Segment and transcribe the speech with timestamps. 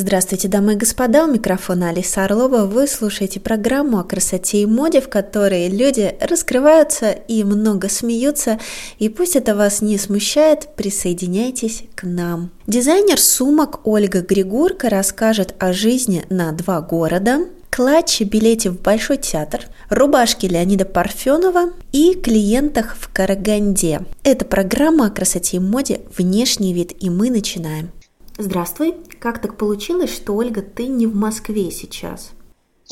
[0.00, 2.66] Здравствуйте, дамы и господа, у микрофона Алиса Орлова.
[2.66, 8.60] Вы слушаете программу о красоте и моде, в которой люди раскрываются и много смеются.
[9.00, 12.50] И пусть это вас не смущает, присоединяйтесь к нам.
[12.68, 19.62] Дизайнер сумок Ольга Григорка расскажет о жизни на два города, клатче билете в Большой театр,
[19.90, 24.02] рубашки Леонида Парфенова и клиентах в Караганде.
[24.22, 27.90] Это программа о красоте и моде «Внешний вид», и мы начинаем.
[28.38, 28.94] Здравствуй.
[29.20, 32.30] Как так получилось, что, Ольга, ты не в Москве сейчас?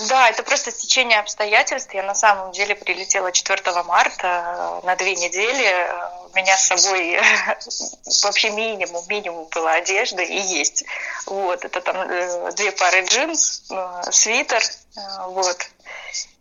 [0.09, 1.95] Да, это просто стечение обстоятельств.
[1.95, 5.89] Я на самом деле прилетела 4 марта на две недели.
[6.33, 7.19] У меня с собой
[8.23, 10.85] вообще минимум, минимум была одежда и есть.
[11.25, 15.67] Вот, это там э, две пары джинс, э, свитер, э, вот.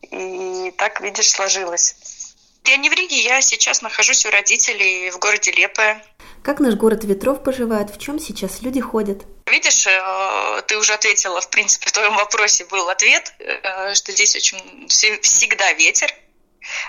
[0.02, 1.96] И так, видишь, сложилось.
[2.66, 6.04] Я не в Риге, я сейчас нахожусь у родителей в городе Лепе.
[6.44, 7.90] Как наш город ветров поживает?
[7.90, 9.26] В чем сейчас люди ходят?
[9.46, 14.36] Видишь, э, ты уже ответила, в принципе, в твоем вопросе был ответ, э, что здесь
[14.36, 16.12] очень всегда ветер,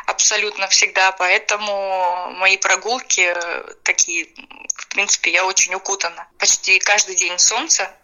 [0.06, 3.34] абсолютно всегда, поэтому мои прогулки
[3.82, 4.28] такие,
[4.74, 6.26] в принципе, я очень укутана.
[6.38, 7.94] Почти каждый день солнце,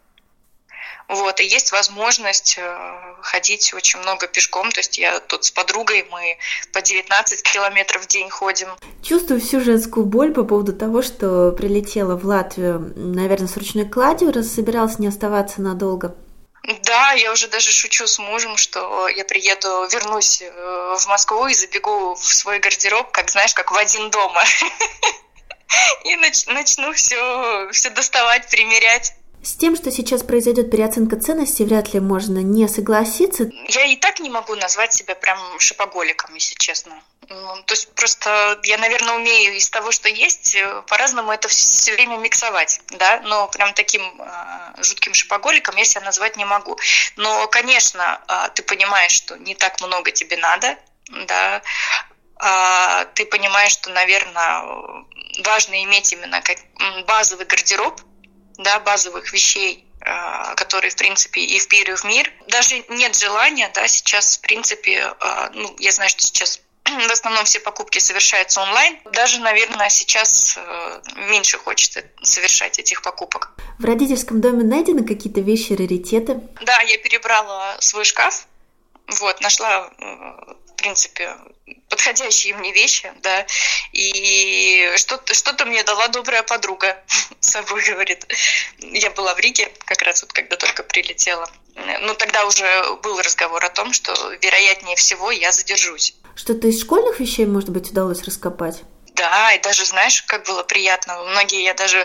[1.15, 4.71] вот, и есть возможность э, ходить очень много пешком.
[4.71, 6.39] То есть я тут с подругой, мы
[6.73, 8.69] по 19 километров в день ходим.
[9.03, 14.33] Чувствую всю женскую боль по поводу того, что прилетела в Латвию, наверное, с ручной кладью,
[14.33, 16.15] раз собиралась не оставаться надолго.
[16.85, 21.55] Да, я уже даже шучу с мужем, что я приеду, вернусь э, в Москву и
[21.55, 24.45] забегу в свой гардероб, как знаешь, как в один дома.
[26.05, 29.15] И начну все, все доставать, примерять.
[29.43, 33.51] С тем, что сейчас произойдет переоценка ценностей, вряд ли можно не согласиться.
[33.69, 37.03] Я и так не могу назвать себя прям шопоголиком, если честно.
[37.29, 41.93] Ну, то есть просто я, наверное, умею из того, что есть, э, по-разному это все
[41.95, 46.79] время миксовать, да, но прям таким э, жутким шопоголиком я себя назвать не могу.
[47.17, 50.77] Но, конечно, э, ты понимаешь, что не так много тебе надо,
[51.27, 51.63] да,
[52.41, 55.05] э, ты понимаешь, что, наверное,
[55.45, 56.59] важно иметь именно как
[57.07, 58.01] базовый гардероб,
[58.59, 62.31] да, базовых вещей, а, которые, в принципе, и в пир, и в мир.
[62.49, 67.45] Даже нет желания, да, сейчас, в принципе, а, ну, я знаю, что сейчас в основном
[67.45, 68.99] все покупки совершаются онлайн.
[69.13, 73.53] Даже, наверное, сейчас э, меньше хочется совершать этих покупок.
[73.79, 76.41] В родительском доме найдены какие-то вещи, раритеты?
[76.65, 78.47] Да, я перебрала свой шкаф,
[79.07, 81.37] вот, нашла э, принципе,
[81.89, 83.47] подходящие мне вещи, да,
[83.93, 87.03] и что-то что мне дала добрая подруга
[87.41, 88.27] с собой, говорит.
[88.79, 91.49] Я была в Риге, как раз вот когда только прилетела.
[92.01, 92.65] Ну, тогда уже
[93.03, 94.13] был разговор о том, что,
[94.43, 96.15] вероятнее всего, я задержусь.
[96.35, 98.83] Что-то из школьных вещей, может быть, удалось раскопать?
[99.23, 101.17] Да, и даже знаешь, как было приятно.
[101.23, 102.05] Многие я даже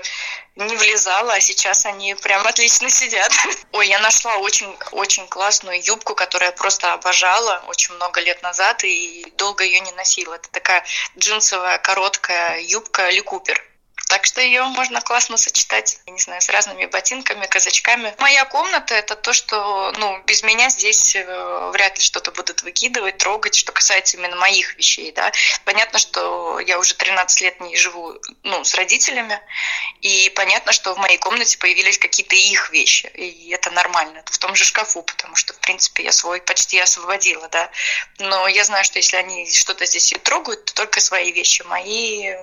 [0.55, 3.31] не влезала, а сейчас они прям отлично сидят.
[3.71, 9.33] Ой, я нашла очень-очень классную юбку, которую я просто обожала очень много лет назад и
[9.35, 10.35] долго ее не носила.
[10.35, 10.85] Это такая
[11.17, 13.66] джинсовая короткая юбка Ли Купер.
[14.07, 18.15] Так что ее можно классно сочетать, я не знаю, с разными ботинками, казачками.
[18.19, 23.17] Моя комната— это то, что, ну, без меня здесь э, вряд ли что-то будут выкидывать,
[23.17, 25.31] трогать, что касается именно моих вещей, да.
[25.65, 29.41] Понятно, что я уже 13 лет не живу, ну, с родителями,
[30.01, 34.23] и понятно, что в моей комнате появились какие-то их вещи, и это нормально.
[34.25, 37.69] В том же шкафу, потому что, в принципе, я свой почти освободила, да.
[38.19, 41.63] Но я знаю, что если они что-то здесь и трогают, то только свои вещи.
[41.63, 42.33] Мои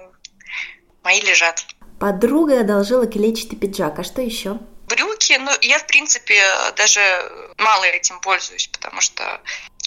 [1.05, 1.65] мои лежат.
[2.01, 4.59] Подруга одолжила клетчатый пиджак, а что еще?
[4.89, 6.43] Брюки, ну, я, в принципе,
[6.77, 7.01] даже
[7.57, 9.41] мало этим пользуюсь, потому что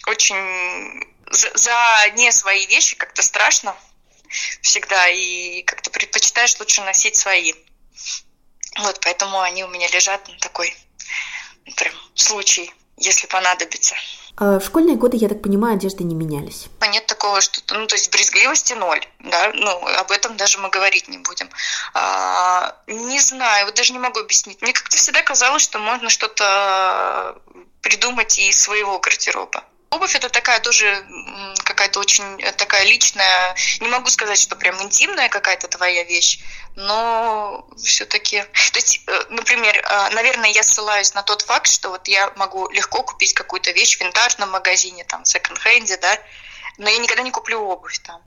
[0.07, 1.75] очень за, за
[2.16, 3.75] не свои вещи как-то страшно
[4.61, 7.53] всегда, и как-то предпочитаешь лучше носить свои.
[8.79, 10.75] Вот, поэтому они у меня лежат на такой
[11.75, 13.96] прям случай, если понадобится.
[14.39, 16.67] А в школьные годы, я так понимаю, одежды не менялись.
[16.91, 17.59] Нет такого, что...
[17.73, 21.49] Ну, то есть брезгливости ноль, да, ну, об этом даже мы говорить не будем.
[21.95, 24.61] А, не знаю, вот даже не могу объяснить.
[24.61, 27.41] Мне как-то всегда казалось, что можно что-то
[27.81, 29.63] придумать и из своего гардероба.
[29.89, 31.05] Обувь это такая тоже
[31.63, 36.39] какая-то очень э, такая личная, не могу сказать, что прям интимная какая-то твоя вещь,
[36.75, 38.41] но все-таки,
[38.73, 42.69] то есть, э, например, э, наверное, я ссылаюсь на тот факт, что вот я могу
[42.69, 46.19] легко купить какую-то вещь в винтажном магазине, там, секонд-хенде, да,
[46.78, 48.22] но я никогда не куплю обувь там.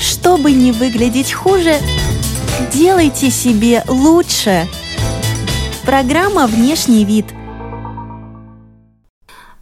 [0.00, 1.80] Чтобы не выглядеть хуже,
[2.72, 4.68] делайте себе лучше.
[5.84, 7.26] Программа «Внешний вид»–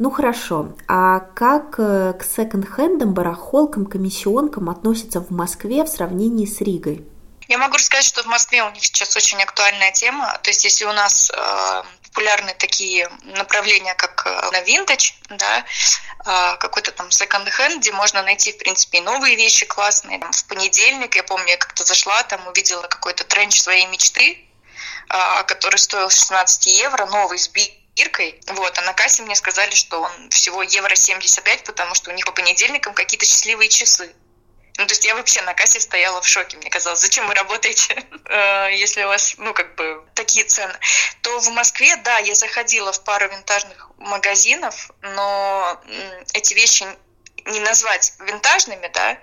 [0.03, 6.61] ну хорошо, а как э, к секонд-хендам, барахолкам, комиссионкам относятся в Москве в сравнении с
[6.61, 7.07] Ригой?
[7.47, 10.37] Я могу сказать, что в Москве у них сейчас очень актуальная тема.
[10.43, 15.65] То есть если у нас э, популярны такие направления, как э, на винтаж, да,
[16.27, 20.19] э, какой-то там секонд-хенд, где можно найти, в принципе, и новые вещи классные.
[20.19, 24.45] В понедельник, я помню, я как-то зашла, там увидела какой-то тренч своей мечты,
[25.11, 30.01] э, который стоил 16 евро, новый, сбит Иркой, вот, а на кассе мне сказали, что
[30.01, 34.15] он всего евро 75, потому что у них по понедельникам какие-то счастливые часы.
[34.79, 36.57] Ну, то есть я вообще на кассе стояла в шоке.
[36.57, 37.95] Мне казалось, зачем вы работаете,
[38.25, 40.73] э, если у вас, ну, как бы, такие цены.
[41.21, 45.81] То в Москве, да, я заходила в пару винтажных магазинов, но
[46.33, 46.87] эти вещи
[47.45, 49.19] не назвать винтажными, да,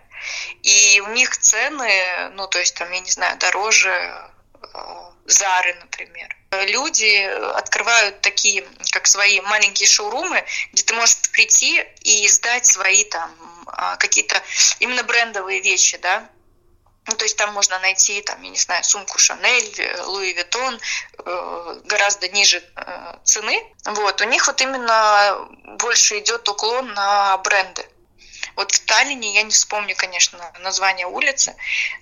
[0.61, 6.35] и у них цены, ну, то есть там, я не знаю, дороже э, Зары, например.
[6.51, 7.23] Люди
[7.55, 10.43] открывают такие, как свои маленькие шоурумы,
[10.73, 13.31] где ты можешь прийти и сдать свои там
[13.67, 14.41] а, какие-то
[14.79, 16.27] именно брендовые вещи, да,
[17.09, 20.79] ну, то есть там можно найти, там, я не знаю, сумку Шанель, Луи Виттон,
[21.17, 23.63] э, гораздо ниже э, цены.
[23.85, 25.47] Вот, у них вот именно
[25.79, 27.83] больше идет уклон на бренды.
[28.55, 31.55] Вот в Таллине, я не вспомню, конечно, название улицы,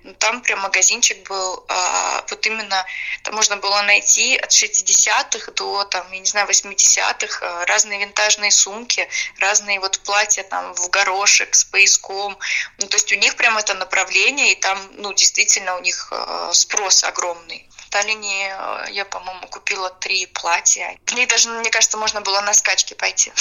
[0.04, 2.86] но там прям магазинчик был, а, вот именно,
[3.24, 8.52] там можно было найти от 60-х до, там, я не знаю, 80-х а, разные винтажные
[8.52, 9.08] сумки,
[9.40, 12.38] разные вот платья там в горошек с пояском.
[12.78, 16.54] Ну, то есть у них прям это направление, и там, ну, действительно у них а,
[16.54, 17.68] спрос огромный.
[17.98, 18.56] Таллине
[18.92, 20.96] я, по-моему, купила три платья.
[21.16, 23.32] Них даже, мне кажется, можно было на скачки пойти.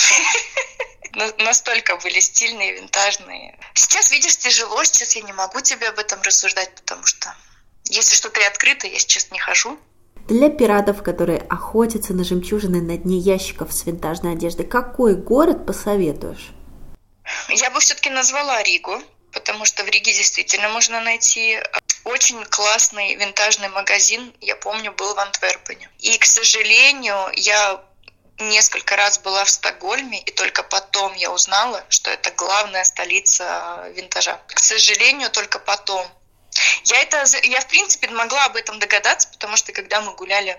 [1.44, 3.58] настолько были стильные, винтажные.
[3.75, 7.35] Сейчас, видишь, тяжело, сейчас я не могу тебе об этом рассуждать, потому что
[7.85, 9.79] если что-то приоткрыто, я сейчас не хожу.
[10.26, 16.50] Для пиратов, которые охотятся на жемчужины на дне ящиков с винтажной одеждой, какой город посоветуешь?
[17.50, 19.02] Я бы все-таки назвала Ригу,
[19.37, 21.62] потому что в Риге действительно можно найти э,
[22.05, 25.91] очень классный винтажный магазин, я помню, был в Антверпене.
[25.99, 27.85] И, к сожалению, я
[28.38, 34.41] несколько раз была в Стокгольме, и только потом я узнала, что это главная столица винтажа.
[34.49, 36.06] К сожалению, только потом.
[36.85, 40.59] Я, это, я в принципе могла об этом догадаться, потому что когда мы гуляли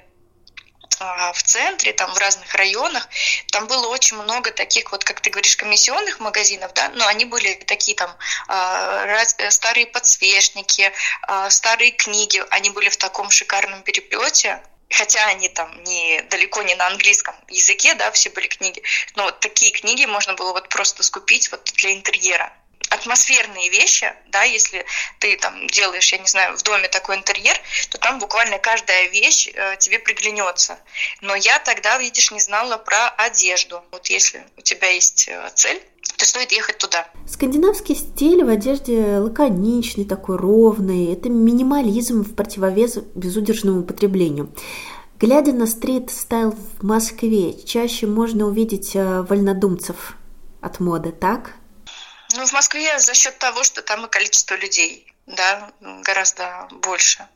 [1.00, 3.08] в центре, там в разных районах,
[3.52, 7.54] там было очень много таких вот, как ты говоришь, комиссионных магазинов, да, но они были
[7.54, 8.16] такие там
[8.48, 10.92] а, старые подсвечники,
[11.24, 16.76] а, старые книги, они были в таком шикарном переплете, хотя они там не далеко не
[16.76, 18.82] на английском языке, да, все были книги,
[19.16, 22.54] но вот такие книги можно было вот просто скупить вот для интерьера.
[22.90, 24.86] Атмосферные вещи, да, если
[25.20, 27.58] ты там делаешь, я не знаю, в доме такой интерьер,
[27.90, 30.80] то там буквально каждая вещь э, тебе приглянется.
[31.22, 33.84] Но я тогда, видишь, не знала про одежду.
[33.92, 35.82] Вот если у тебя есть э, цель,
[36.16, 37.08] то стоит ехать туда.
[37.28, 41.14] Скандинавский стиль в одежде лаконичный, такой ровный.
[41.14, 44.54] Это минимализм в противовес безудержному потреблению.
[45.20, 50.16] Глядя на стрит-стайл в Москве, чаще можно увидеть э, вольнодумцев
[50.62, 51.56] от моды, так?
[52.38, 57.28] Ну, в Москве за счет того, что там и количество людей, да, гораздо больше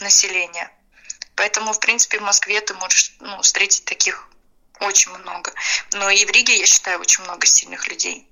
[0.00, 0.68] населения.
[1.36, 4.28] Поэтому, в принципе, в Москве ты можешь ну, встретить таких
[4.80, 5.52] очень много.
[5.92, 8.28] Но и в Риге, я считаю, очень много сильных людей.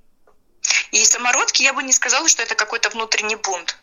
[0.91, 3.79] И самородки, я бы не сказала, что это какой-то внутренний бунт.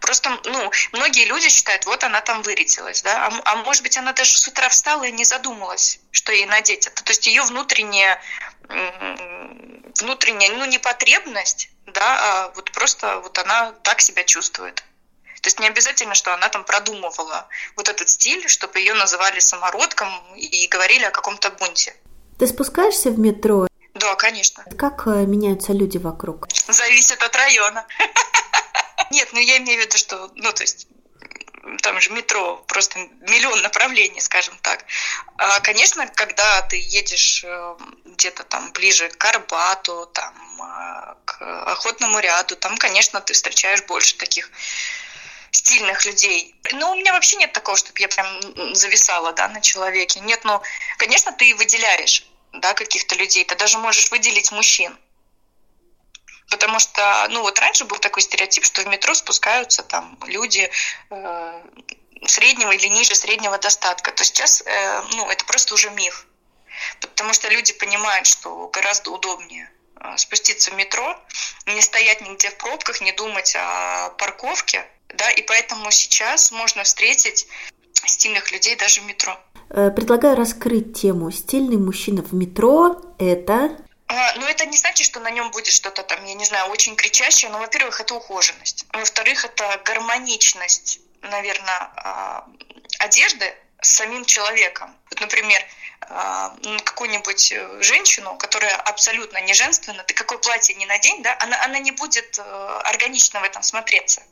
[0.00, 4.12] Просто, ну, многие люди считают, вот она там вырядилась, да, а, а может быть, она
[4.12, 7.02] даже с утра встала и не задумалась, что ей надеть это.
[7.02, 8.22] То есть ее внутренняя,
[10.00, 14.84] внутренняя, ну, не потребность, да, а вот просто вот она так себя чувствует.
[15.40, 20.08] То есть не обязательно, что она там продумывала вот этот стиль, чтобы ее называли самородком
[20.36, 21.94] и говорили о каком-то бунте.
[22.38, 23.68] Ты спускаешься в метро?
[23.92, 24.64] Да, конечно.
[24.78, 26.48] Как э, меняются люди вокруг?
[26.66, 27.86] Зависит от района.
[29.10, 30.88] Нет, ну я имею в виду, что, ну то есть
[31.82, 34.84] там же метро, просто миллион направлений, скажем так.
[35.38, 41.42] А, конечно, когда ты едешь э, где-то там ближе к Карбату, там, э, к
[41.72, 44.50] Охотному ряду, там, конечно, ты встречаешь больше таких
[45.50, 46.54] стильных людей.
[46.72, 50.20] Ну, у меня вообще нет такого, чтобы я прям зависала, да, на человеке.
[50.20, 50.60] Нет, ну,
[50.98, 54.96] конечно, ты выделяешь да, каких-то людей, ты даже можешь выделить мужчин.
[56.50, 60.70] Потому что, ну вот раньше был такой стереотип, что в метро спускаются там люди
[61.10, 61.62] э,
[62.26, 64.12] среднего или ниже среднего достатка.
[64.12, 66.26] То сейчас, э, ну, это просто уже миф.
[67.00, 69.70] Потому что люди понимают, что гораздо удобнее
[70.00, 71.18] э, спуститься в метро,
[71.66, 77.46] не стоять нигде в пробках, не думать о парковке, да, и поэтому сейчас можно встретить
[78.06, 79.38] стильных людей даже в метро.
[79.70, 83.78] Э, предлагаю раскрыть тему «Стильный мужчина в метро»— это...
[84.14, 86.94] А, ну, это не значит, что на нем будет что-то там, я не знаю, очень
[86.94, 88.86] кричащее, но, во-первых, это ухоженность.
[88.92, 92.46] Во-вторых, это гармоничность, наверное, а,
[93.00, 93.52] одежды
[93.82, 94.96] с самим человеком.
[95.10, 95.60] Вот, например,
[96.02, 101.60] а, какую-нибудь э, женщину, которая абсолютно не женственна, ты какое платье не надень, да, она,
[101.64, 104.22] она не будет э, органично в этом смотреться.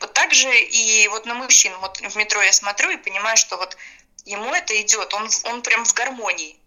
[0.00, 1.72] Вот так же и вот на мужчин.
[1.80, 3.76] Вот в метро я смотрю и понимаю, что вот
[4.24, 6.61] ему это идет, он, он прям в гармонии.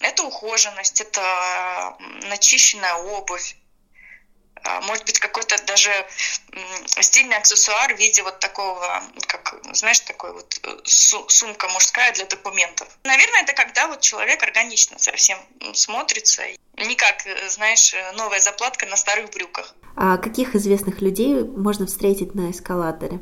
[0.00, 1.96] Это ухоженность, это
[2.28, 3.56] начищенная обувь,
[4.64, 5.90] а, может быть, какой-то даже
[6.86, 12.88] стильный аксессуар в виде вот такого, как, знаешь, такой вот э, сумка мужская для документов.
[13.04, 15.38] Наверное, это когда вот человек органично совсем
[15.74, 16.42] смотрится,
[16.76, 19.74] не как, э, знаешь, новая заплатка на старых брюках.
[19.96, 23.20] А каких известных людей можно встретить на эскалаторе?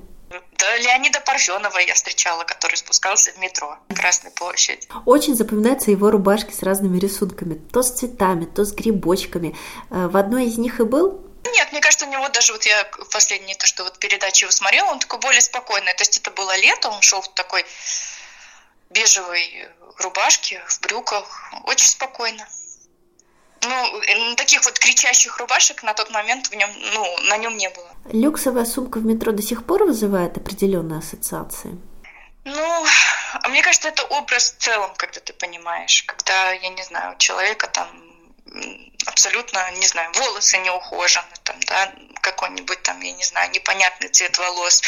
[0.52, 4.88] Да, Леонида Парфенова я встречала, который спускался в метро на Красной площади.
[5.04, 7.54] Очень запоминаются его рубашки с разными рисунками.
[7.72, 9.56] То с цветами, то с грибочками.
[9.90, 11.22] Э, в одной из них и был?
[11.52, 14.90] Нет, мне кажется, у него даже вот я последние то, что вот передачи его смотрела,
[14.90, 15.94] он такой более спокойный.
[15.94, 17.64] То есть это было лето, он шел в такой
[18.90, 22.46] бежевой рубашке, в брюках, очень спокойно.
[23.62, 27.88] Ну, таких вот кричащих рубашек на тот момент в нем, ну, на нем не было.
[28.12, 31.76] Люксовая сумка в метро до сих пор вызывает определенные ассоциации?
[32.44, 32.86] Ну,
[33.48, 37.66] мне кажется, это образ в целом, когда ты понимаешь, когда, я не знаю, у человека
[37.66, 37.88] там
[39.06, 44.36] абсолютно, не знаю, волосы не ухожены, там, да, какой-нибудь там, я не знаю, непонятный цвет
[44.36, 44.82] волос.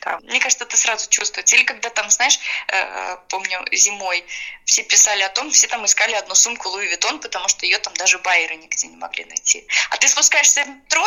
[0.00, 0.20] Там.
[0.22, 1.56] Мне кажется, это сразу чувствуется.
[1.56, 2.38] Или когда там, знаешь,
[2.68, 4.24] э, помню, зимой
[4.64, 7.94] все писали о том, все там искали одну сумку Луи Виттон, потому что ее там
[7.94, 9.66] даже байеры нигде не могли найти.
[9.90, 11.04] А ты спускаешься в метро,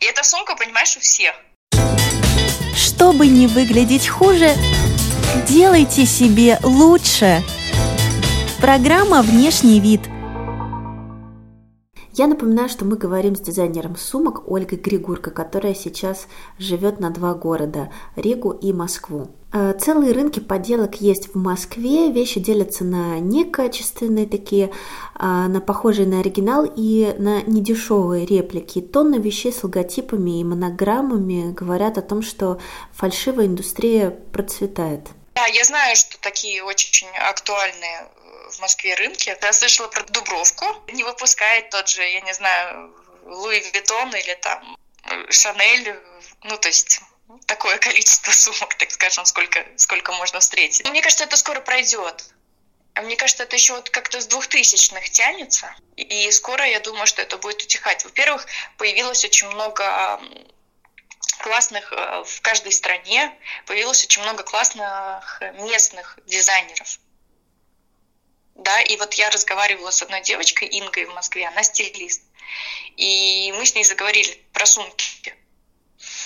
[0.00, 1.34] и эта сумка, понимаешь, у всех.
[2.76, 4.54] Чтобы не выглядеть хуже,
[5.48, 7.42] делайте себе лучше.
[8.60, 10.02] Программа «Внешний вид»–
[12.14, 16.26] я напоминаю, что мы говорим с дизайнером сумок Ольгой Григурко, которая сейчас
[16.58, 19.30] живет на два города– Ригу и Москву.
[19.52, 24.70] Э, целые рынки подделок есть в Москве, вещи делятся на некачественные такие,
[25.14, 28.80] а, на похожие на оригинал и на недешевые реплики.
[28.80, 32.60] Тонны вещей с логотипами и монограммами говорят о том, что
[32.92, 35.08] фальшивая индустрия процветает.
[35.34, 38.08] Да, я знаю, что такие очень актуальные
[38.60, 39.38] в Москве рынке.
[39.40, 40.66] Я слышала про Дубровку.
[40.92, 44.76] Не выпускает тот же, я не знаю, Луи Виттон или там
[45.30, 45.98] Шанель.
[46.42, 47.00] Ну, то есть
[47.46, 50.86] такое количество сумок, так скажем, сколько, сколько можно встретить.
[50.90, 52.24] Мне кажется, это скоро пройдет.
[52.94, 55.74] А мне кажется, это еще вот как-то с двухтысячных тянется.
[55.96, 58.04] И скоро, я думаю, что это будет утихать.
[58.04, 60.20] Во-первых, появилось очень много
[61.38, 66.98] классных э, в каждой стране, появилось очень много классных местных дизайнеров
[68.60, 72.22] да, и вот я разговаривала с одной девочкой, Ингой в Москве, она стилист,
[72.96, 75.34] и мы с ней заговорили про сумки.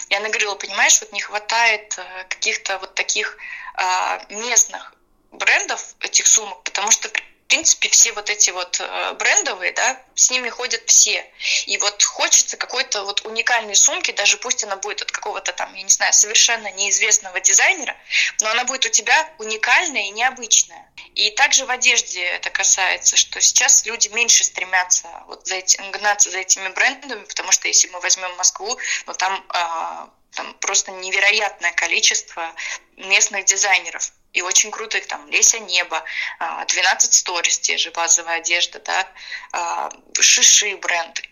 [0.08, 3.36] И она говорила, понимаешь, вот не хватает э, каких-то вот таких
[3.74, 4.94] а, местных
[5.32, 7.08] брендов этих сумок, потому что
[7.54, 11.24] принципе, все вот эти вот э, брендовые, да, с ними ходят все.
[11.66, 15.82] И вот хочется какой-то вот уникальной сумки, даже пусть она будет от какого-то там, я
[15.84, 17.96] не знаю, совершенно неизвестного дизайнера,
[18.40, 20.90] но она будет у тебя уникальная и необычная.
[21.14, 26.30] И также в одежде это касается, что сейчас люди меньше стремятся вот за эти, гнаться
[26.30, 31.70] за этими брендами, потому что если мы возьмем Москву, ну там, а, там просто невероятное
[31.70, 32.52] количество
[32.96, 36.02] местных дизайнеров и очень круто их там Леся Небо,
[36.40, 39.06] 12 Stories, те же базовая одежда, да,
[39.52, 41.22] а, Шиши бренд.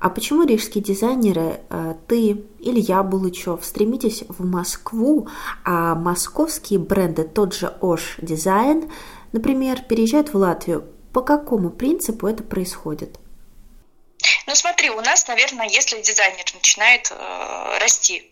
[0.00, 5.28] А почему рижские дизайнеры, а, ты, Илья Булычев, стремитесь в Москву,
[5.64, 8.90] а московские бренды, тот же Ош Дизайн,
[9.32, 10.88] например, переезжают в Латвию?
[11.12, 13.18] По какому принципу это происходит?
[14.46, 18.31] Ну смотри, у нас, наверное, если дизайнер начинает э, расти,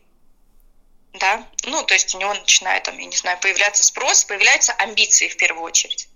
[1.13, 5.29] да, ну, то есть у него начинает, там, я не знаю, появляться спрос, появляются амбиции
[5.29, 6.09] в первую очередь.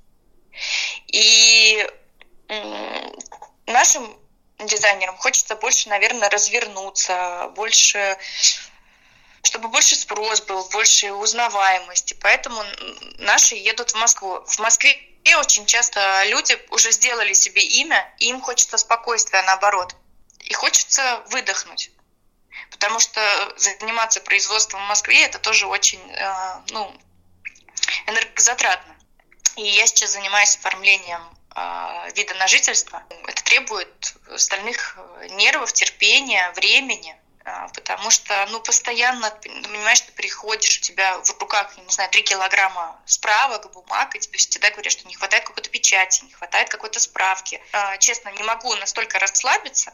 [1.08, 1.86] И
[3.66, 4.16] нашим
[4.58, 8.16] дизайнерам хочется больше, наверное, развернуться, больше
[9.42, 12.16] чтобы больше спрос был, больше узнаваемости.
[12.20, 12.62] Поэтому
[13.18, 14.42] наши едут в Москву.
[14.46, 14.98] В Москве
[15.36, 19.94] очень часто люди уже сделали себе имя, и им хочется спокойствия наоборот.
[20.40, 21.90] И хочется выдохнуть.
[22.70, 23.20] Потому что
[23.56, 26.94] заниматься производством в Москве это тоже очень э, ну,
[28.06, 28.94] энергозатратно.
[29.56, 31.22] И я сейчас занимаюсь оформлением
[31.54, 33.02] э, вида на жительство.
[33.26, 34.98] Это требует стальных
[35.30, 37.16] нервов, терпения, времени.
[37.74, 42.98] Потому что, ну, постоянно, понимаешь, ты приходишь, у тебя в руках, не знаю, 3 килограмма
[43.04, 47.60] справок, бумаг, и тебе всегда говорят, что не хватает какой-то печати, не хватает какой-то справки.
[47.98, 49.92] Честно, не могу настолько расслабиться,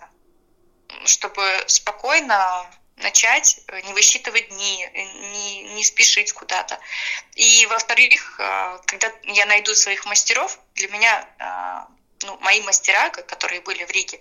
[1.05, 6.79] чтобы спокойно начать, э, не высчитывать дни, э, не, не спешить куда-то.
[7.35, 11.27] И, во-вторых, а, когда я найду своих мастеров, для меня,
[12.23, 14.21] ну, мои мастера, которые были в Риге,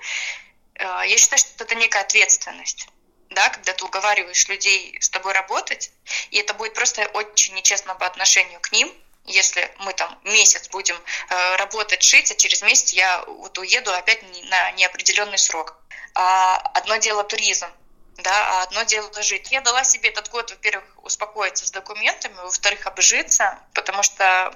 [0.79, 2.87] я считаю, что это некая ответственность
[3.29, 5.91] да, когда ты уговариваешь людей с тобой работать,
[6.31, 8.91] и это будет просто очень нечестно по отношению к ним,
[9.25, 14.21] если мы там месяц будем э, работать, шить, а через месяц я вот уеду опять
[14.49, 15.78] на неопределенный срок.
[16.21, 17.67] А одно дело туризм,
[18.17, 19.51] да, а одно дело жить.
[19.51, 24.53] Я дала себе этот год, во-первых, успокоиться с документами, во-вторых, обжиться, потому что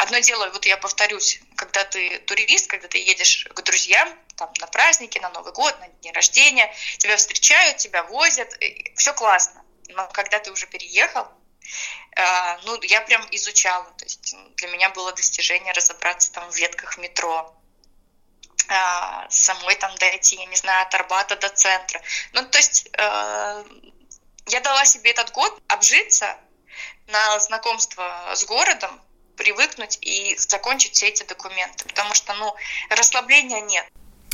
[0.00, 4.66] одно дело, вот я повторюсь, когда ты турист, когда ты едешь к друзьям, там, на
[4.66, 8.52] праздники, на Новый год, на день рождения, тебя встречают, тебя возят,
[8.96, 9.64] все классно.
[9.86, 11.28] Но когда ты уже переехал,
[12.16, 16.98] э, ну, я прям изучала, то есть для меня было достижение разобраться там в ветках
[16.98, 17.54] метро,
[19.28, 22.00] самой там дойти, я не знаю, от Арбата до центра.
[22.32, 23.64] Ну, то есть э,
[24.46, 26.36] я дала себе этот год обжиться
[27.08, 29.00] на знакомство с городом,
[29.36, 32.54] привыкнуть и закончить все эти документы, потому что, ну,
[32.90, 33.86] расслабления нет.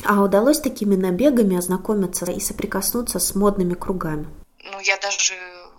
[0.05, 4.27] А удалось такими набегами ознакомиться и соприкоснуться с модными кругами?
[4.63, 5.35] Ну, я даже,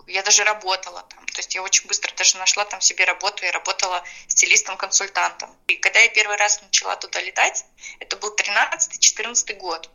[0.07, 1.25] я даже работала там.
[1.27, 5.55] То есть я очень быстро даже нашла там себе работу и работала стилистом-консультантом.
[5.67, 7.65] И когда я первый раз начала туда летать,
[7.99, 9.89] это был 13-14 год.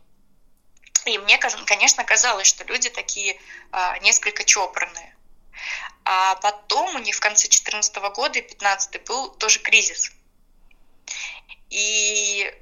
[1.04, 5.14] И мне, конечно, казалось, что люди такие а, несколько чопорные.
[6.04, 10.10] А потом у них в конце 2014 года и 2015 был тоже кризис.
[11.70, 12.52] И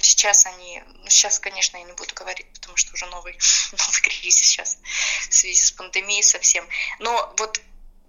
[0.00, 3.38] сейчас они, ну сейчас, конечно, я не буду говорить, потому что уже новый,
[3.72, 4.78] новый кризис сейчас
[5.28, 6.66] в связи с пандемией совсем.
[6.98, 7.60] Но вот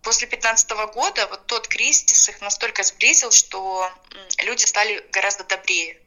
[0.02, 3.92] после 2015 года вот тот кризис их настолько сблизил, что
[4.40, 6.00] люди стали гораздо добрее.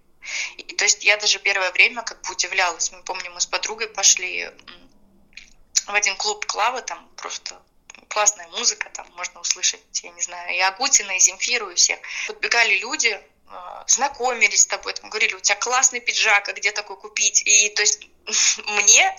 [0.56, 2.90] И, то есть я даже первое время как бы удивлялась.
[2.92, 4.50] Мы помним, мы с подругой пошли
[5.86, 7.60] в один клуб Клава, там просто
[8.08, 11.98] классная музыка, там можно услышать, я не знаю, и Агутина, и Земфиру, и всех.
[12.26, 13.20] Подбегали люди,
[13.86, 17.42] знакомились с тобой, там, говорили, у тебя классный пиджак, а где такой купить?
[17.44, 18.06] И то есть
[18.66, 19.16] мне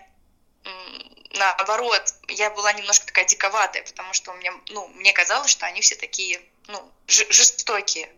[1.37, 5.81] наоборот, я была немножко такая диковатая, потому что у меня, ну, мне казалось, что они
[5.81, 8.09] все такие, ну, жестокие.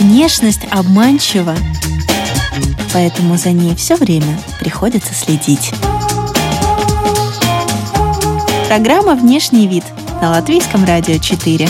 [0.00, 1.56] Внешность обманчива,
[2.92, 5.72] поэтому за ней все время приходится следить.
[8.68, 9.82] Программа «Внешний вид»
[10.20, 11.66] на Латвийском радио 4.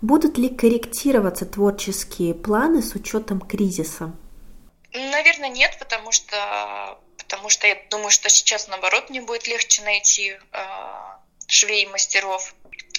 [0.00, 4.14] Будут ли корректироваться творческие планы с учетом кризиса?
[4.94, 10.30] Наверное, нет, потому что, потому что я думаю, что сейчас, наоборот, мне будет легче найти
[10.30, 10.58] э,
[11.46, 12.54] швей мастеров.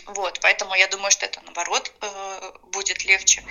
[0.06, 3.44] Вот, поэтому я думаю, что это наоборот э, будет легче.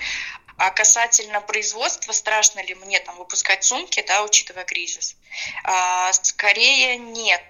[0.56, 5.16] А касательно производства, страшно ли мне там выпускать сумки, да, учитывая кризис?
[5.64, 7.42] А, скорее нет.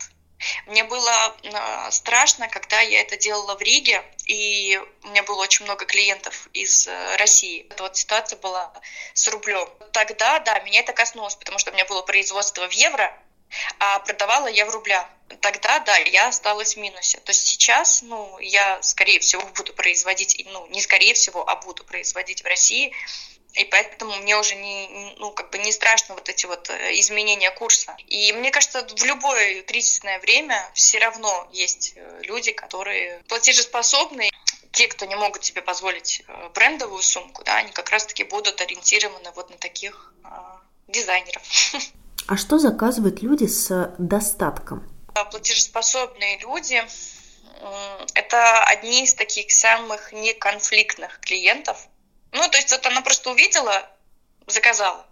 [0.67, 5.65] Мне было э, страшно, когда я это делала в Риге, и у меня было очень
[5.65, 7.67] много клиентов из э, России.
[7.71, 8.73] Эта вот ситуация была
[9.15, 9.69] с рублем.
[9.93, 13.17] Тогда, да, меня это коснулось, потому что у меня было производство в евро,
[13.79, 15.07] а продавала я в рублях.
[15.41, 17.19] Тогда, да, я осталась в минусе.
[17.19, 21.85] То есть сейчас, ну, я, скорее всего, буду производить, ну, не скорее всего, а буду
[21.85, 22.93] производить в России,
[23.55, 27.51] и поэтому мне уже не, ну, как бы не страшно вот эти вот э, изменения
[27.53, 27.97] курса.
[28.09, 34.31] И мне кажется, в любое кризисное время все равно есть э, люди, которые платежеспособны.
[34.73, 39.31] Те, кто не могут себе позволить э, брендовую сумку, да, они как раз-таки будут ориентированы
[39.33, 40.13] вот на таких
[40.89, 41.43] дизайнеров.
[42.27, 44.83] А что заказывают люди с достатком?
[45.31, 46.83] Платежеспособные люди–
[48.15, 51.87] это одни из таких самых неконфликтных клиентов.
[52.33, 53.89] Ну, то есть вот она просто увидела,
[54.47, 55.07] заказала.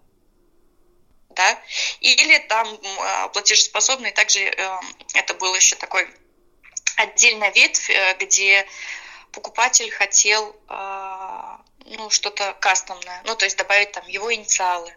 [1.30, 1.58] Да?
[2.00, 2.68] Или там
[3.00, 4.80] а, платежеспособные, также э,
[5.14, 6.06] это был еще такой
[6.96, 8.66] отдельная ветвь, э, где
[9.30, 13.22] покупатель хотел а, ну, что-то кастомное.
[13.24, 14.94] Ну, то есть добавить там его инициалы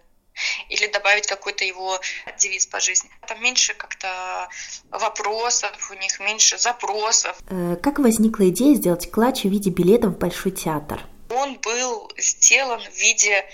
[0.69, 1.99] или добавить какой-то его
[2.37, 3.09] девиз по жизни.
[3.27, 4.49] Там меньше как-то
[4.89, 7.37] вопросов, у них меньше запросов.
[7.49, 11.01] Э, как возникла идея сделать клатч в виде билета в Большой театр?
[11.29, 13.45] Он был сделан в виде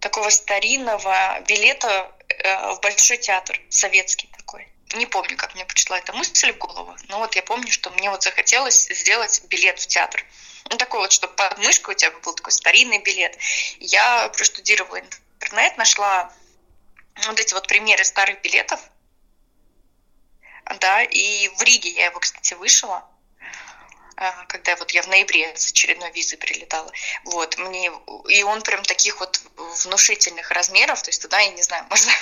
[0.00, 4.68] такого старинного билета э, в Большой театр, советский такой.
[4.94, 8.10] Не помню, как мне пришла эта мысль в голову, но вот я помню, что мне
[8.10, 10.24] вот захотелось сделать билет в театр.
[10.70, 13.36] Ну, такой вот, чтобы под мышкой у тебя был такой старинный билет.
[13.78, 15.25] Я проштудировала интернет,
[15.76, 16.32] нашла
[17.26, 18.80] вот эти вот примеры старых билетов,
[20.80, 23.08] да, и в Риге я его, кстати, вышла,
[24.16, 26.90] а, когда вот я в ноябре с очередной визы прилетала,
[27.24, 27.92] вот, мне,
[28.28, 29.40] и он прям таких вот
[29.84, 32.12] внушительных размеров, то есть туда, я не знаю, можно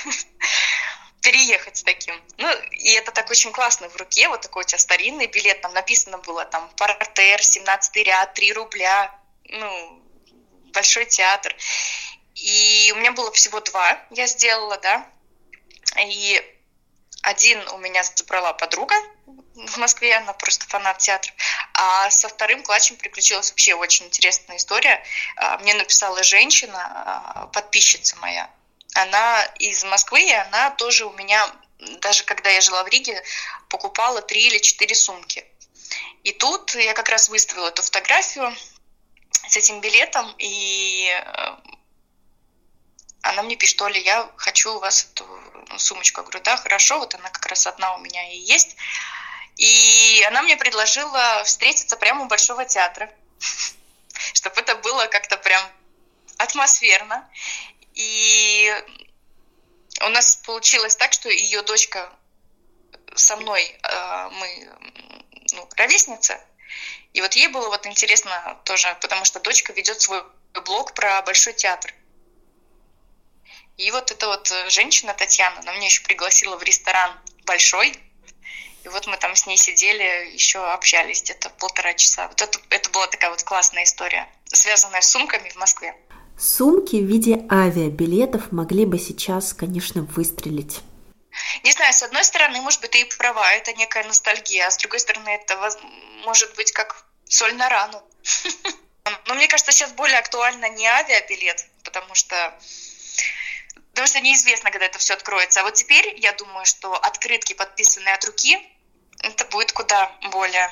[1.22, 2.22] переехать с таким.
[2.36, 5.72] Ну, и это так очень классно в руке, вот такой у тебя старинный билет, там
[5.72, 10.04] написано было там «Портер», «17 ряд», «3 рубля», ну,
[10.74, 11.54] Большой театр.
[12.34, 15.06] И у меня было всего два, я сделала, да.
[15.98, 16.42] И
[17.22, 18.94] один у меня забрала подруга
[19.54, 21.32] в Москве, она просто фанат театра.
[21.74, 25.02] А со вторым клатчем приключилась вообще очень интересная история.
[25.36, 28.50] А, мне написала женщина, а, подписчица моя.
[28.94, 31.50] Она из Москвы, и она тоже у меня,
[32.00, 33.22] даже когда я жила в Риге,
[33.68, 35.44] покупала три или четыре сумки.
[36.24, 38.54] И тут я как раз выставила эту фотографию
[39.48, 41.56] с этим билетом, и э,
[43.24, 45.26] она мне пишет, Оля, я хочу у вас эту
[45.78, 46.20] сумочку.
[46.20, 48.76] Я говорю, да, хорошо, вот она как раз одна у меня и есть.
[49.56, 53.10] И она мне предложила встретиться прямо у Большого театра,
[54.34, 55.62] чтобы это было как-то прям
[56.36, 57.28] атмосферно.
[57.94, 58.70] И
[60.02, 62.12] у нас получилось так, что ее дочка
[63.14, 64.68] со мной, э, мы
[65.52, 66.38] ну, ровесница,
[67.14, 70.22] и вот ей было вот интересно тоже, потому что дочка ведет свой
[70.66, 71.94] блог про Большой театр.
[73.76, 77.12] И вот эта вот э, женщина Татьяна, она меня еще пригласила в ресторан
[77.44, 77.94] большой,
[78.84, 82.28] и вот мы там с ней сидели, еще общались где-то полтора часа.
[82.28, 85.96] Вот это, это была такая вот классная история, связанная с сумками в Москве.
[86.38, 90.80] Сумки в виде авиабилетов могли бы сейчас, конечно, выстрелить.
[91.64, 94.76] Не знаю, с одной стороны, может быть, ты и права, это некая ностальгия, а с
[94.76, 95.58] другой стороны, это
[96.24, 98.02] может быть как соль на рану.
[99.26, 102.54] Но мне кажется, сейчас более актуально не авиабилет, потому что
[103.94, 105.60] потому что неизвестно, когда это все откроется.
[105.60, 108.58] А вот теперь я думаю, что открытки, подписанные от руки,
[109.20, 110.68] это будет куда более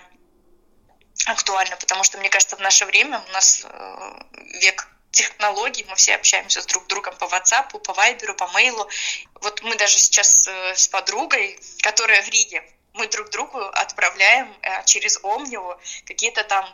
[1.27, 4.23] актуально, потому что, мне кажется, в наше время у нас э,
[4.61, 8.89] век технологий, мы все общаемся с друг другом по WhatsApp, по Viber, по мейлу.
[9.35, 14.85] Вот мы даже сейчас э, с подругой, которая в Риге, мы друг другу отправляем э,
[14.85, 16.69] через Омнио какие-то там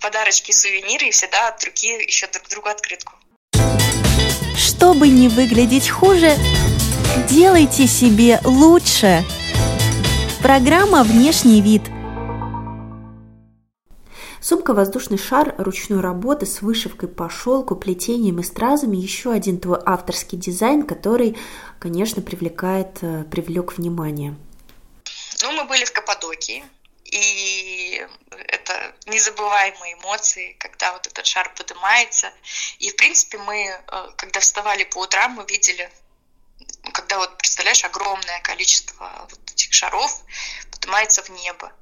[0.00, 3.12] подарочки, сувениры, и всегда от руки еще друг другу открытку.
[4.84, 6.36] Чтобы не выглядеть хуже,
[7.30, 9.24] делайте себе лучше.
[10.42, 11.80] Программа «Внешний вид».
[14.42, 20.36] Сумка-воздушный шар ручной работы с вышивкой по шелку, плетением и стразами– еще один твой авторский
[20.36, 21.38] дизайн, который,
[21.78, 24.36] конечно, привлекает, э, привлек внимание.
[25.42, 26.62] Ну, мы были в Каппадокии,
[27.14, 28.04] и
[28.48, 32.32] это незабываемые эмоции, когда вот этот шар поднимается.
[32.80, 35.88] И, в принципе, мы, э, когда вставали по утрам, мы видели,
[36.92, 40.10] когда вот, представляешь, огромное количество вот этих шаров
[40.72, 41.72] поднимается в небо.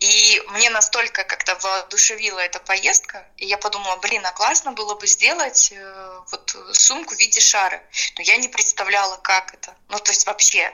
[0.00, 5.06] И мне настолько как-то воодушевила эта поездка, и я подумала, блин, а классно было бы
[5.06, 7.82] сделать э, вот сумку в виде шара.
[8.16, 9.76] Но я не представляла, как это.
[9.90, 10.72] Ну, то есть вообще.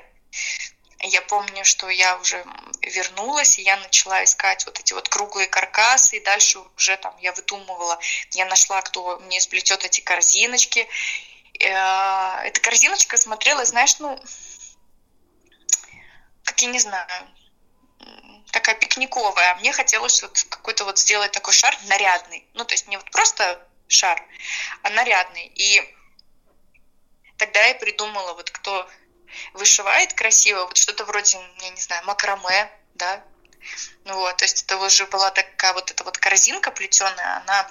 [1.01, 2.45] Я помню, что я уже
[2.83, 7.33] вернулась, и я начала искать вот эти вот круглые каркасы, и дальше уже там я
[7.33, 7.99] выдумывала,
[8.33, 10.89] я нашла, кто мне сплетет эти корзиночки.
[11.61, 14.21] Э, эта корзиночка смотрелась, знаешь, ну,
[16.43, 17.07] как я не знаю,
[18.51, 19.55] такая пикниковая.
[19.57, 22.45] Мне хотелось вот какой-то вот сделать такой шар нарядный.
[22.55, 24.21] Ну, то есть не вот просто шар,
[24.83, 25.47] а нарядный.
[25.55, 25.83] И
[27.37, 28.89] тогда я придумала, вот кто
[29.55, 33.25] вышивает красиво, вот что-то вроде, я не знаю, макраме, да,
[34.05, 37.71] ну вот, то есть это уже была такая вот эта вот корзинка плетеная, она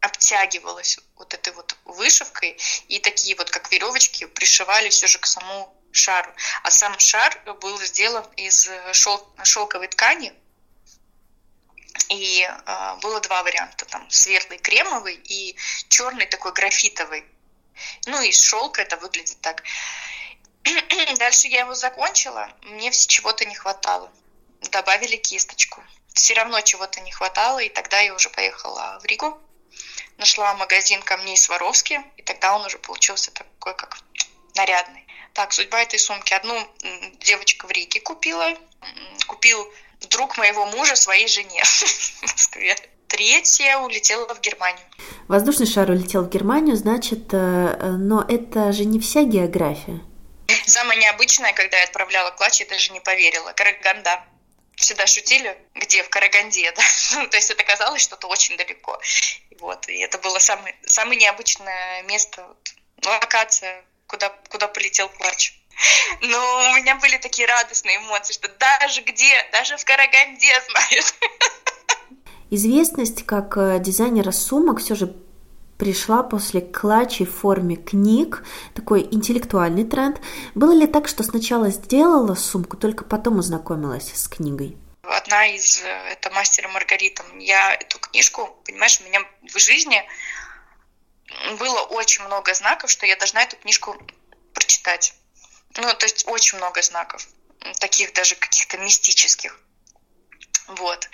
[0.00, 6.32] обтягивалась вот этой вот вышивкой, и такие вот, как веревочки, пришивались уже к самому шару.
[6.62, 10.32] А сам шар был сделан из шел, шелковой ткани,
[12.08, 15.56] и э, было два варианта, там светлый кремовый и
[15.88, 17.24] черный такой графитовый.
[18.06, 19.62] Ну, из шелка это выглядит так.
[21.18, 24.10] Дальше я его закончила, мне чего-то не хватало.
[24.70, 25.82] Добавили кисточку.
[26.14, 29.38] все равно чего-то не хватало, и тогда я уже поехала в Ригу,
[30.18, 33.98] нашла магазин камней Сваровски, и тогда он уже получился такой, как
[34.54, 35.06] нарядный.
[35.34, 36.32] Так, судьба этой сумки.
[36.32, 36.66] Одну
[37.18, 38.56] девочка в Риге купила,
[39.26, 39.70] купил
[40.08, 42.76] друг моего мужа своей жене в Москве.
[43.08, 44.84] Третья улетела в Германию.
[45.28, 50.00] Воздушный шар улетел в Германию, значит, э, э, но это же не вся география.
[50.66, 53.52] Самое необычное, когда я отправляла клатч, я даже не поверила.
[53.52, 54.24] Караганда.
[54.76, 56.82] Всегда шутили, где в Караганде, да?
[57.14, 59.00] Ну, то есть это казалось что-то очень далеко.
[59.60, 62.74] Вот, и это было самое, самое необычное место, вот,
[63.06, 65.54] локация, куда, куда полетел клатч.
[66.20, 71.14] Но у меня были такие радостные эмоции, что даже где, даже в Караганде знаешь.
[72.50, 75.14] Известность как э, дизайнера сумок все же
[75.78, 80.20] пришла после клатчей в форме книг, такой интеллектуальный тренд.
[80.54, 84.76] Было ли так, что сначала сделала сумку, только потом ознакомилась с книгой?
[85.02, 87.24] Одна из, э, это «Мастер и Маргарита».
[87.38, 89.20] Я эту книжку, понимаешь, у меня
[89.52, 90.02] в жизни
[91.58, 93.96] было очень много знаков, что я должна эту книжку
[94.54, 95.14] прочитать.
[95.76, 97.26] Ну, то есть очень много знаков,
[97.80, 99.60] таких даже каких-то мистических.
[100.68, 101.08] Вот.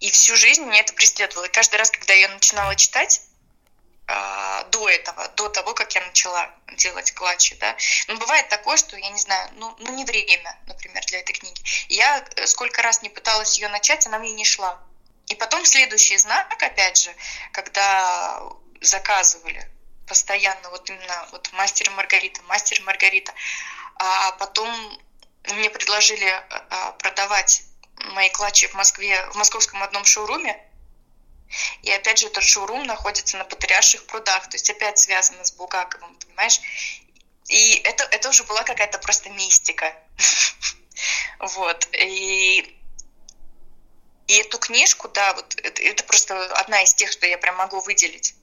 [0.00, 1.44] И всю жизнь меня это преследовало.
[1.46, 3.22] И каждый раз, когда я начинала читать,
[4.12, 7.76] а, до этого, до того, как я начала делать клатчи, да.
[8.08, 11.62] Но бывает такое, что, я не знаю, ну, ну не время, например, для этой книги.
[11.88, 14.80] Я э, сколько раз не пыталась ее начать, она мне не шла.
[15.28, 17.14] И потом следующий знак, опять же,
[17.52, 18.42] когда
[18.80, 19.70] заказывали
[20.08, 23.32] постоянно вот именно вот мастер и Маргарита, мастер и Маргарита,
[23.94, 24.68] а потом
[25.44, 27.62] мне предложили а, продавать
[28.14, 30.58] мои клатчи в Москве, в московском одном шоуруме,
[31.82, 36.14] и опять же, этот шоурум находится на Патриарших прудах, то есть опять связано с Булгаковым,
[36.16, 36.60] понимаешь?
[37.48, 39.94] И это, это уже была какая-то просто мистика.
[41.38, 41.88] Вот.
[41.92, 42.78] И,
[44.26, 47.80] и эту книжку, да, вот это, это просто одна из тех, что я прям могу
[47.80, 48.34] выделить.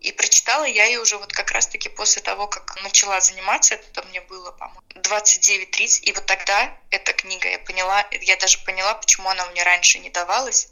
[0.00, 4.22] И прочитала я ее уже вот как раз-таки после того, как начала заниматься, это мне
[4.22, 9.44] было, по-моему, 29-30, и вот тогда эта книга, я поняла, я даже поняла, почему она
[9.50, 10.68] мне раньше не давалась,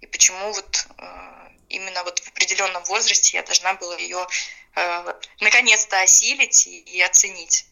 [0.00, 1.04] и почему вот э,
[1.68, 4.26] именно вот в определенном возрасте я должна была ее
[4.74, 7.66] э, наконец-то осилить и, и оценить.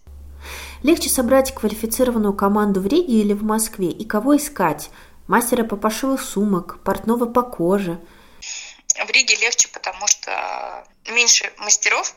[0.83, 3.89] Легче собрать квалифицированную команду в Риге или в Москве?
[3.89, 4.91] И кого искать?
[5.27, 8.01] Мастера по пошиву сумок, портного по коже?
[9.05, 12.15] В Риге легче, потому что меньше мастеров,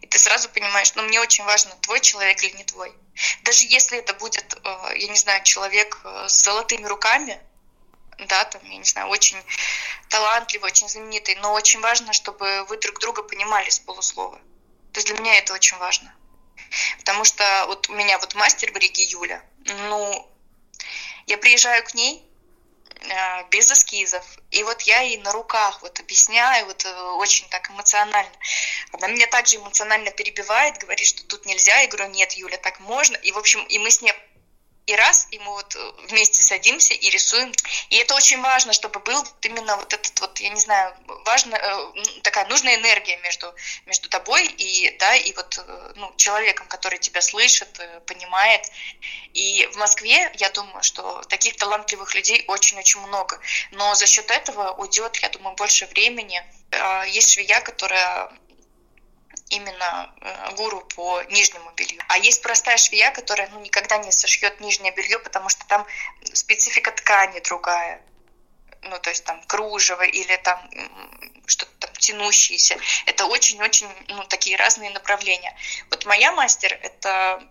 [0.00, 2.94] и ты сразу понимаешь, ну, мне очень важно, твой человек или не твой.
[3.42, 7.40] Даже если это будет, э, я не знаю, человек с золотыми руками,
[8.18, 9.36] да, там, я не знаю, очень
[10.08, 14.38] талантливый, очень знаменитый, но очень важно, чтобы вы друг друга понимали с полуслова.
[14.92, 16.14] То есть для меня это очень важно.
[16.98, 19.42] Потому что вот у меня вот мастер в Риге Юля,
[19.88, 20.30] ну,
[21.26, 22.33] я приезжаю к ней э,
[23.50, 28.32] без эскизов, и вот я ей на руках вот объясняю, вот э, очень так эмоционально.
[28.92, 33.16] Она меня также эмоционально перебивает, говорит, что тут нельзя, я говорю, нет, Юля, так можно.
[33.16, 34.12] И, в общем, и мы с ней
[34.86, 37.52] и раз, и мы вот э, вместе садимся и рисуем.
[37.88, 40.94] И это очень важно, чтобы был именно вот этот вот, я не знаю,
[41.24, 43.54] важно, э, такая нужная энергия между,
[43.86, 48.70] между тобой и, да, и вот э, ну, человеком, который тебя слышит, понимает.
[49.32, 53.40] И в Москве, я думаю, что таких талантливых людей очень-очень много.
[53.70, 56.42] Но за счет этого уйдет, я думаю, больше времени.
[57.06, 58.30] Есть швея, которая
[59.48, 62.02] именно э, гуру по нижнему белью.
[62.08, 65.86] А есть простая швея, которая ну, никогда не сошьет нижнее белье, потому что там
[66.32, 68.02] специфика ткани другая.
[68.82, 70.70] Ну, то есть там кружево или там
[71.46, 72.78] что-то там тянущееся.
[73.06, 75.56] Это очень-очень ну, такие разные направления.
[75.90, 77.42] Вот моя мастер, это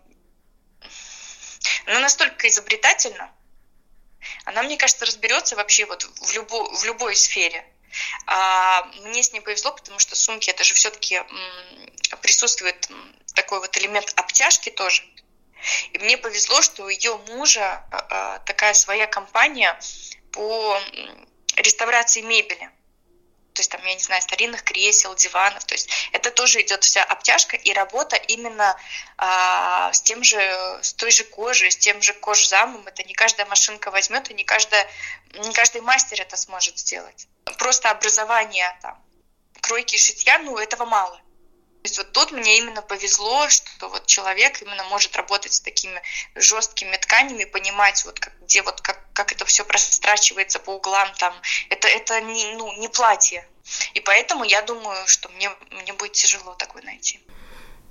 [1.85, 3.31] она настолько изобретательна,
[4.45, 7.65] она, мне кажется, разберется вообще вот в, любо, в любой сфере.
[8.25, 11.21] А мне с ней повезло, потому что сумки это же все-таки
[12.21, 12.89] присутствует
[13.35, 15.03] такой вот элемент обтяжки тоже.
[15.91, 19.79] И мне повезло, что у ее мужа а, такая своя компания
[20.31, 20.77] по
[21.55, 22.69] реставрации мебели
[23.53, 27.03] то есть там, я не знаю, старинных кресел, диванов, то есть это тоже идет вся
[27.03, 28.75] обтяжка и работа именно
[29.17, 30.37] а, с тем же,
[30.81, 34.43] с той же кожей, с тем же кожзамом, это не каждая машинка возьмет, и не,
[34.43, 34.89] каждая,
[35.33, 37.27] не каждый мастер это сможет сделать.
[37.57, 39.01] Просто образование там,
[39.61, 41.19] кройки и шитья, ну, этого мало.
[41.83, 46.01] То есть вот тут мне именно повезло, что вот человек именно может работать с такими
[46.33, 51.33] жесткими тканями, понимать вот как, где вот как, как это все прострачивается по углам там.
[51.69, 53.45] Это, это не, ну, не платье.
[53.95, 57.19] И поэтому я думаю, что мне, мне будет тяжело такое найти.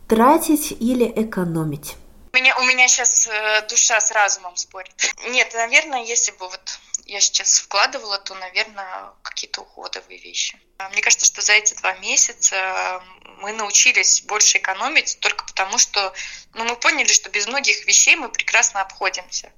[0.08, 1.96] Тратить или экономить?
[2.32, 4.94] У меня, у меня сейчас э, душа с разумом спорит.
[5.26, 10.58] Нет, наверное, если бы вот я сейчас вкладывала, то, наверное, какие-то уходовые вещи.
[10.78, 13.02] А, мне кажется, что за эти два месяца
[13.38, 16.12] мы научились больше экономить только потому, что
[16.54, 19.52] ну, мы поняли, что без многих вещей мы прекрасно обходимся.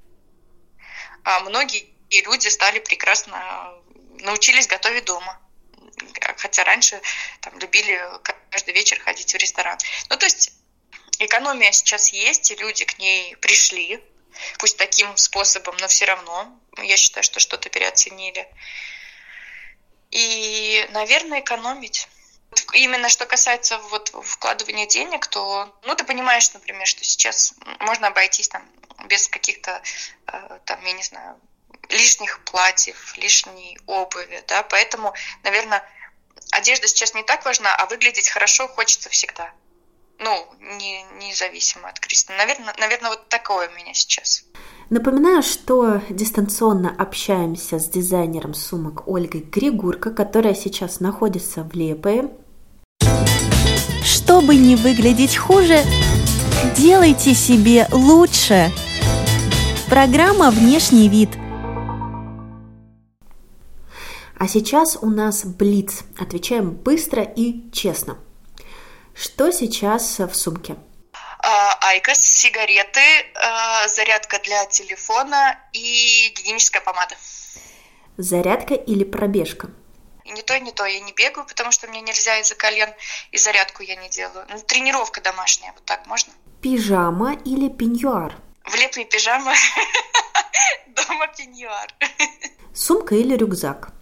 [1.24, 3.74] А многие люди стали прекрасно
[4.20, 5.40] научились готовить дома.
[6.38, 7.00] Хотя раньше
[7.40, 8.00] там любили
[8.50, 9.78] каждый вечер ходить в ресторан.
[10.11, 10.52] Ну, то есть
[11.18, 14.02] экономия сейчас есть, и люди к ней пришли,
[14.59, 16.49] пусть таким способом, но все равно
[16.83, 18.49] я считаю, что что-то переоценили.
[20.11, 22.09] И, наверное, экономить.
[22.73, 28.49] Именно что касается вот вкладывания денег, то, ну, ты понимаешь, например, что сейчас можно обойтись
[28.49, 28.64] там
[29.07, 29.83] без каких-то,
[30.27, 31.40] э, там, я не знаю,
[31.88, 35.85] лишних платьев, лишней обуви, да, поэтому, наверное,
[36.53, 39.53] одежда сейчас не так важна, а выглядеть хорошо хочется всегда.
[40.18, 40.46] Ну,
[40.79, 42.38] не, независимо от крестного.
[42.38, 44.44] Наверное, наверное, вот такое у меня сейчас.
[44.90, 52.31] Напоминаю, что дистанционно общаемся с дизайнером сумок Ольгой Григурко, которая сейчас находится в Лепое.
[54.05, 55.83] Чтобы не выглядеть хуже,
[56.77, 58.70] делайте себе лучше.
[59.88, 61.31] Программа «Внешний вид»–
[64.44, 66.05] а сейчас у нас Блиц.
[66.18, 68.18] Отвечаем быстро и честно.
[69.14, 70.77] Что сейчас в сумке?
[71.38, 73.00] А, IQOS, сигареты,
[73.35, 77.14] а, зарядка для телефона и гигиеническая помада.
[78.16, 79.70] Зарядка или пробежка?
[80.24, 80.85] И не то, и не то.
[80.85, 82.88] Я не бегаю, потому что мне нельзя из-за колен,
[83.31, 84.46] и зарядку я не делаю.
[84.48, 86.33] Ну, тренировка домашняя, вот так можно?
[86.62, 88.35] Пижама или пеньюар?
[88.64, 89.53] В летней пижама,
[90.87, 91.94] дома пеньюар.
[92.74, 93.92] Сумка или рюкзак?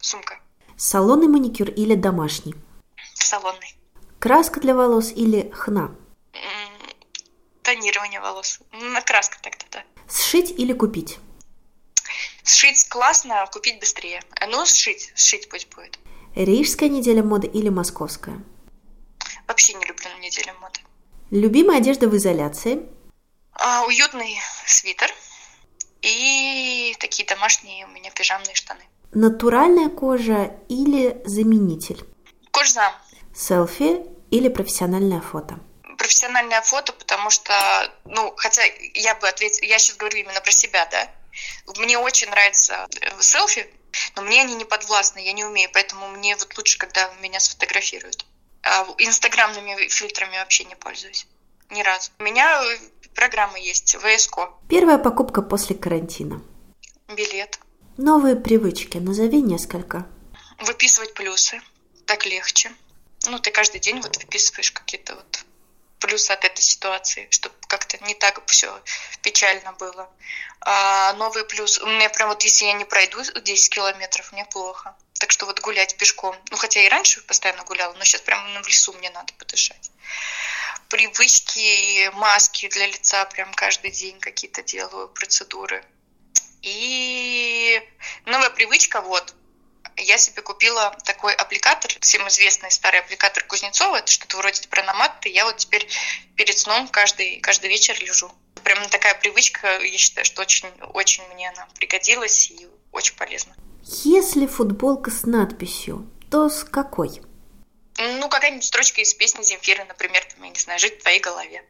[0.00, 0.38] Сумка.
[0.76, 2.54] Салонный маникюр или домашний?
[3.14, 3.74] Салонный.
[4.22, 5.96] Краска для волос или хна?
[7.62, 8.60] Тонирование волос.
[8.70, 9.82] На краска тогда, да.
[10.08, 11.18] Сшить или купить?
[12.44, 14.22] Сшить классно, а купить быстрее.
[14.48, 15.98] Ну, сшить, сшить пусть будет.
[16.36, 18.40] Рижская неделя моды или московская?
[19.48, 20.78] Вообще не люблю неделю моды.
[21.32, 22.86] Любимая одежда в изоляции?
[23.54, 25.10] А, уютный свитер
[26.00, 28.82] и такие домашние у меня пижамные штаны.
[29.12, 32.04] Натуральная кожа или заменитель?
[32.52, 32.92] Кожзам.
[33.34, 35.58] Селфи или профессиональное фото?
[35.98, 37.52] Профессиональное фото, потому что,
[38.04, 38.62] ну, хотя
[38.94, 41.08] я бы ответила, я сейчас говорю именно про себя, да.
[41.78, 43.66] Мне очень нравится э, селфи,
[44.16, 48.26] но мне они не подвластны, я не умею, поэтому мне вот лучше, когда меня сфотографируют.
[48.62, 51.26] А инстаграмными фильтрами вообще не пользуюсь.
[51.70, 52.10] Ни разу.
[52.18, 52.78] У меня э,
[53.14, 54.50] программа есть, ВСКО.
[54.68, 56.42] Первая покупка после карантина?
[57.08, 57.58] Билет.
[57.96, 58.98] Новые привычки.
[58.98, 60.06] Назови несколько.
[60.58, 61.60] Выписывать плюсы.
[62.06, 62.70] Так легче.
[63.26, 65.44] Ну, ты каждый день вот выписываешь какие-то вот
[66.02, 68.82] плюсы от этой ситуации, чтобы как-то не так все
[69.22, 70.10] печально было.
[70.60, 74.96] А новый плюс, у меня прям вот если я не пройду 10 километров, мне плохо.
[75.20, 78.66] Так что вот гулять пешком, ну хотя и раньше постоянно гуляла, но сейчас прям в
[78.66, 79.90] лесу мне надо подышать.
[80.88, 85.84] Привычки, маски для лица прям каждый день какие-то делаю, процедуры.
[86.62, 87.80] И
[88.26, 89.34] новая привычка, вот,
[89.96, 95.30] я себе купила такой аппликатор, всем известный старый аппликатор Кузнецова, это что-то вроде прономат, и
[95.30, 95.88] я вот теперь
[96.36, 98.30] перед сном каждый, каждый вечер лежу.
[98.64, 103.54] Прям такая привычка, я считаю, что очень, очень мне она пригодилась и очень полезна.
[104.04, 107.20] Если футболка с надписью, то с какой?
[107.98, 111.64] Ну, какая-нибудь строчка из песни Земфиры, например, там, я не знаю, «Жить в твоей голове».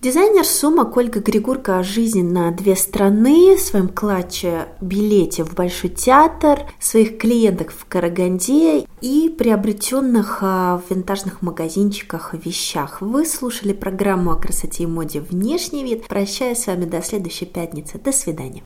[0.00, 5.90] Дизайнер сумок Ольга Григурка о жизни на две страны, в своем клатче билете в Большой
[5.90, 12.98] театр, своих клиентах в Караганде и приобретенных а, в винтажных магазинчиках вещах.
[13.00, 16.06] Вы слушали программу о красоте и моде «Внешний вид».
[16.06, 17.98] Прощаюсь с вами до следующей пятницы.
[17.98, 18.62] До свидания.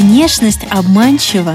[0.00, 1.54] Внешность обманчива